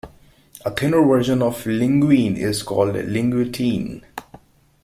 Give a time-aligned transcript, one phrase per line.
[0.65, 4.01] A thinner version of linguine is called linguettine.